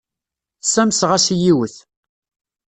[0.61, 1.75] Ssamseɣ-as i yiwet.